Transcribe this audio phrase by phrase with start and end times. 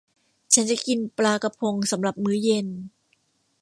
[0.53, 2.67] ฉันจะกินปลากระพงสำหรับมื้อเย็น